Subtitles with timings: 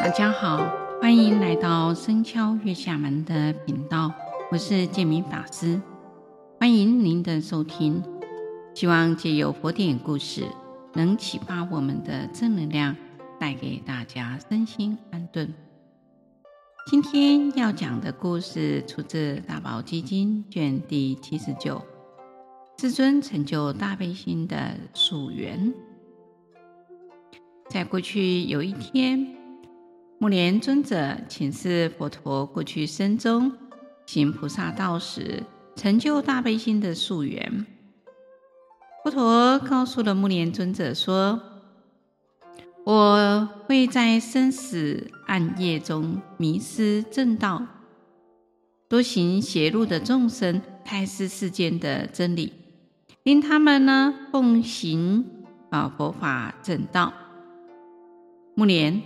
[0.00, 4.12] 大家好，欢迎来到深敲月下门的频道，
[4.48, 5.80] 我是建明法师，
[6.60, 8.00] 欢迎您的收听。
[8.76, 10.46] 希望借由佛典故事，
[10.94, 12.94] 能启发我们的正能量，
[13.40, 15.52] 带给大家身心安顿。
[16.86, 21.82] 今天要讲的故事出自《大宝积经》卷第七十九，
[22.76, 25.74] 至尊成就大悲心的宿缘。
[27.68, 29.34] 在过去有一天，
[30.20, 33.52] 木莲尊者请示佛陀，过去生中
[34.04, 35.44] 行菩萨道时，
[35.76, 37.64] 成就大悲心的宿缘。
[39.04, 41.40] 佛陀告诉了木莲尊者说
[42.84, 47.64] ：“我会在生死暗夜中迷失正道，
[48.88, 52.52] 多行邪路的众生，开示世间的真理，
[53.22, 57.12] 令他们呢奉行啊佛法正道。”
[58.56, 59.00] 木莲。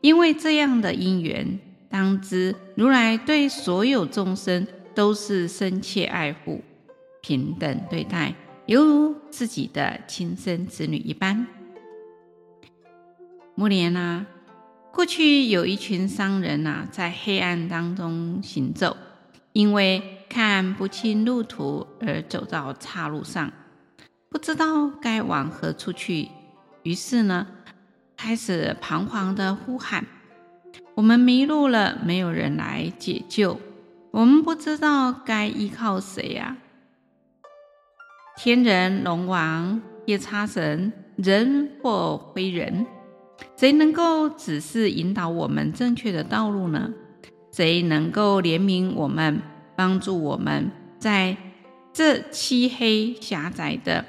[0.00, 6.62] 因为这样的因缘，当知如来对所有众生都是深切爱护、
[7.20, 8.34] 平等对待，
[8.66, 11.46] 犹如自己的亲生子女一般。
[13.54, 14.24] 木莲啊，
[14.92, 18.96] 过去有一群商人啊，在黑暗当中行走，
[19.52, 23.52] 因为看不清路途而走到岔路上，
[24.28, 26.28] 不知道该往何处去，
[26.84, 27.48] 于是呢，
[28.18, 30.04] 开始彷徨的呼喊
[30.96, 33.60] ：“我们迷路了，没有人来解救，
[34.10, 36.56] 我们不知道该依靠谁呀？”
[38.36, 42.84] 天人、龙王、夜叉神、人或非人，
[43.56, 46.92] 谁能够指示引导我们正确的道路呢？
[47.52, 49.40] 谁能够怜悯我们，
[49.76, 51.36] 帮助我们在
[51.92, 54.04] 这漆黑狭窄的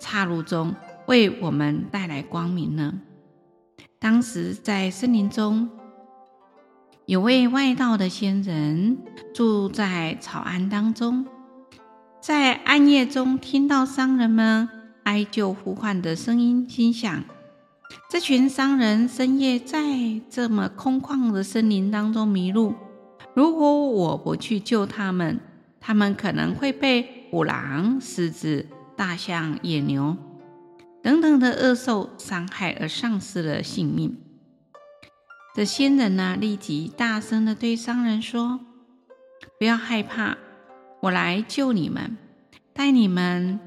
[0.00, 0.74] 岔路中？
[1.06, 3.00] 为我们带来光明呢？
[3.98, 5.68] 当时在森林中，
[7.06, 8.98] 有位外道的仙人
[9.34, 11.26] 住在草庵当中，
[12.20, 14.68] 在暗夜中听到商人们
[15.04, 17.24] 哀救呼唤的声音，心想：
[18.08, 19.80] 这群商人深夜在
[20.30, 22.74] 这么空旷的森林当中迷路，
[23.34, 25.40] 如果我不去救他们，
[25.80, 30.16] 他们可能会被虎狼、狮子、大象、野牛。
[31.02, 34.16] 等等的恶兽伤害而丧失了性命。
[35.54, 38.60] 这仙人呢，立即大声地对商人说
[39.58, 40.38] ：“不要害怕，
[41.00, 42.16] 我来救你们，
[42.72, 43.60] 带你们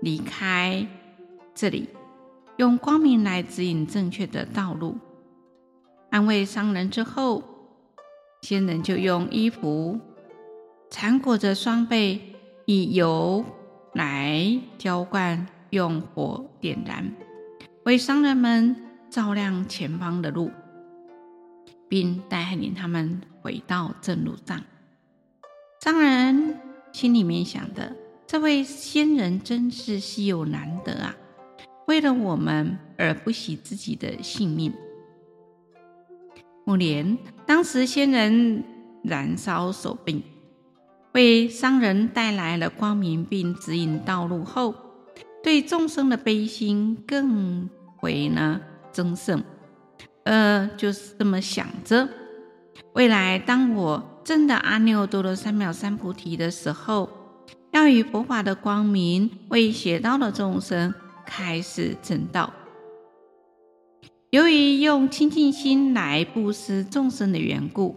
[0.00, 0.86] 离开
[1.54, 1.88] 这里，
[2.56, 4.98] 用光明来指引正确的道路。”
[6.10, 7.44] 安慰商人之后，
[8.42, 10.00] 仙人就用衣服
[10.90, 13.44] 缠裹着双背，以油
[13.92, 15.46] 来浇灌。
[15.70, 17.12] 用火点燃，
[17.84, 18.76] 为商人们
[19.08, 20.50] 照亮前方的路，
[21.88, 24.62] 并带领他们回到正路上。
[25.80, 26.56] 商人
[26.92, 31.16] 心里面想的：这位仙人真是稀有难得啊！
[31.86, 34.72] 为了我们而不惜自己的性命。
[36.64, 37.16] 目连
[37.46, 38.62] 当时仙人
[39.02, 40.24] 燃烧手臂，
[41.12, 44.74] 为商人带来了光明，并指引道路后。
[45.42, 47.68] 对众生的悲心更
[48.02, 48.60] 为呢
[48.92, 49.42] 增盛，
[50.24, 52.08] 呃，就是这么想着：
[52.92, 57.08] 未来当我证得阿耨多罗三藐三菩提的时候，
[57.70, 60.92] 要以佛法的光明为邪道的众生
[61.24, 62.52] 开示正道。
[64.30, 67.96] 由于用清净心来布施众生的缘故，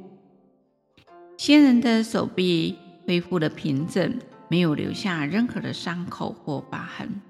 [1.38, 4.18] 仙人的手臂恢复了平整，
[4.48, 7.22] 没有留下任何的伤口或疤痕。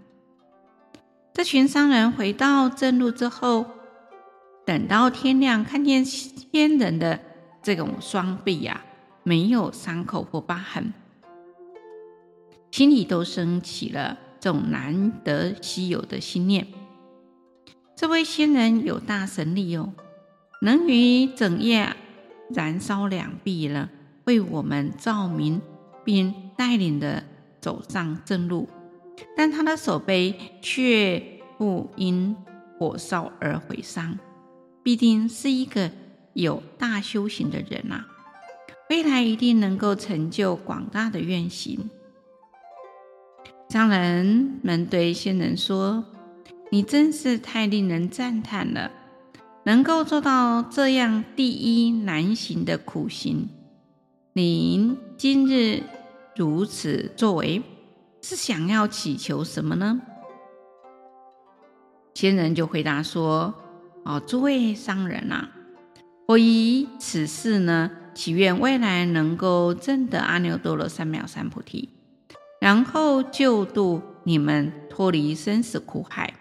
[1.34, 3.66] 这群商人回到正路之后，
[4.66, 7.20] 等到天亮，看见仙人的
[7.64, 8.86] 这种双臂呀、啊，
[9.24, 10.94] 没有伤口或疤痕，
[12.70, 16.68] 心里都升起了这种难得稀有的心念。
[17.96, 19.92] 这位仙人有大神力哦，
[20.62, 21.96] 能于整夜
[22.52, 23.90] 燃烧两臂了，
[24.26, 25.60] 为我们照明，
[26.04, 27.24] 并带领的
[27.60, 28.70] 走上正路。
[29.38, 31.22] 但他的手背却
[31.64, 32.36] 不因
[32.78, 34.20] 火烧而毁伤，
[34.84, 35.90] 必定是一个
[36.34, 38.06] 有大修行的人啊！
[38.90, 41.90] 未来一定能够成就广大的愿行。
[43.70, 46.04] 商人们对仙人说
[46.70, 48.92] ：“你真是太令人赞叹了，
[49.64, 53.48] 能够做到这样第一难行的苦行。
[54.34, 55.82] 您今日
[56.36, 57.64] 如此作为。”
[58.22, 60.02] 是想要祈求什么呢？
[62.14, 63.54] 仙人就回答说
[64.06, 65.50] ：“哦，诸位商人啊，
[66.28, 71.90] 我以此事呢，祈愿未来能够证得阿耨多罗三藐三菩提，
[72.62, 76.34] 然后救度你们脱离生死苦海，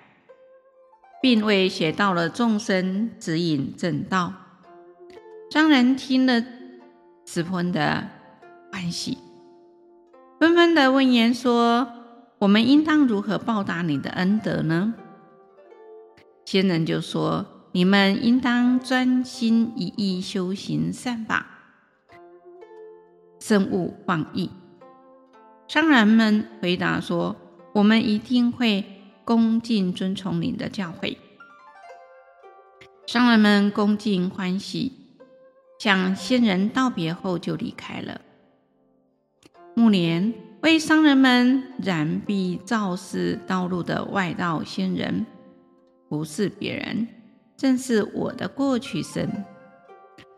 [1.23, 4.35] 并为学道的众生指引正道。
[5.51, 6.45] 商人听了，
[7.27, 8.09] 十分的
[8.71, 9.19] 欢喜，
[10.39, 11.89] 纷纷的问言说
[12.39, 14.95] ：“我们应当如何报答你的恩德呢？”
[16.45, 21.47] 仙人就说：“你们应当专心一意修行善法，
[23.41, 24.51] 慎勿放逸。”
[25.69, 27.37] 商人们回答说
[27.73, 28.85] ：“我们一定会
[29.25, 31.17] 恭敬遵从您的教诲。”
[33.07, 34.93] 商人们恭敬欢喜，
[35.79, 38.21] 向仙人道别后就离开了。
[39.75, 45.25] 暮年为商人们燃毕造世道路的外道仙人。
[46.13, 47.09] 不是别人，
[47.57, 49.27] 正是我的过去生。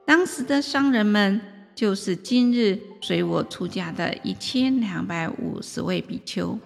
[0.06, 1.40] 当时的商人们，
[1.74, 6.56] 就是今日随我出家的一千两百五十位比丘。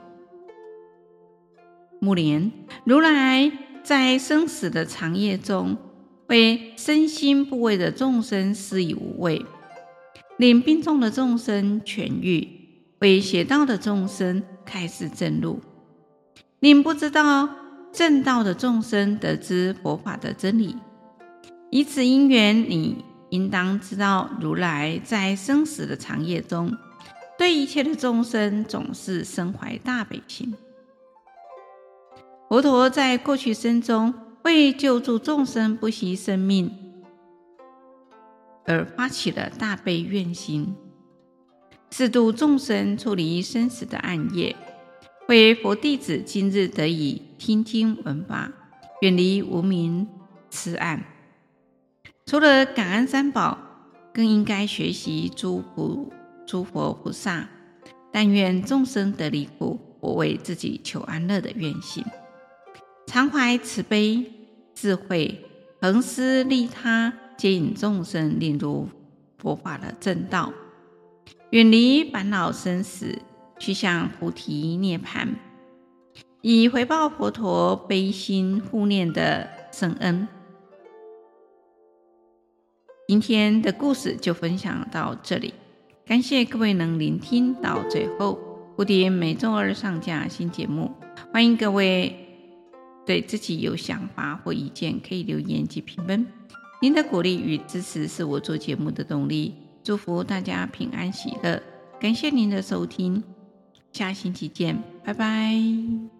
[2.00, 2.52] 暮年，
[2.84, 3.50] 如来
[3.82, 5.78] 在生死的长夜中，
[6.26, 9.46] 为身心部位的众生施以无畏，
[10.36, 12.46] 令病重的众生痊愈；
[12.98, 15.60] 为邪道的众生开示正路，
[16.60, 17.67] 令不知道。
[17.92, 20.76] 正道的众生得知佛法的真理，
[21.70, 26.76] 以此因缘，你应当知道，如来在生死的长夜中，
[27.36, 30.54] 对一切的众生总是深怀大悲心。
[32.48, 36.70] 佛陀在过去生中为救助众生不惜生命，
[38.64, 40.74] 而发起了大悲愿心，
[41.90, 44.54] 示度众生处离生死的暗夜。
[45.28, 48.50] 为佛弟子今日得以听经闻法，
[49.02, 50.08] 远离无明
[50.48, 51.04] 痴暗。
[52.24, 53.58] 除了感恩三宝，
[54.14, 56.10] 更应该学习诸菩
[56.46, 57.46] 诸佛菩萨，
[58.10, 62.02] 但愿众生得离苦，我为自己求安乐的愿心，
[63.06, 64.32] 常怀慈悲
[64.74, 65.44] 智慧，
[65.82, 68.88] 恒施利他，接引众生领入
[69.36, 70.50] 佛法的正道，
[71.50, 73.18] 远离烦恼生死。
[73.58, 75.28] 去向菩提涅槃，
[76.42, 80.28] 以回报佛陀悲心护念的圣恩。
[83.06, 85.54] 今天的故事就分享到这里，
[86.04, 88.38] 感谢各位能聆听到最后。
[88.76, 90.92] 蝴蝶每周二上架新节目，
[91.32, 92.14] 欢迎各位
[93.04, 96.24] 对自己有想法或意见可以留言及评分。
[96.80, 99.52] 您的鼓励与支持是我做节目的动力。
[99.82, 101.60] 祝福大家平安喜乐，
[101.98, 103.24] 感谢您的收听。
[103.92, 106.17] 下星期见，拜拜。